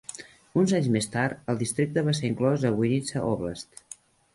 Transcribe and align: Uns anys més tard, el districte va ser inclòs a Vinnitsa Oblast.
Uns 0.61 0.73
anys 0.77 0.89
més 0.95 1.09
tard, 1.17 1.45
el 1.55 1.61
districte 1.61 2.07
va 2.11 2.17
ser 2.23 2.33
inclòs 2.33 2.69
a 2.73 2.77
Vinnitsa 2.83 3.27
Oblast. 3.37 3.89